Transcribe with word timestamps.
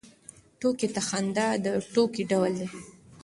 ټوکې 0.59 0.87
ته 0.93 1.01
خندا 1.07 1.47
د 1.63 1.65
ټوکې 1.93 2.23
ډول 2.31 2.51
دی. 2.59 2.67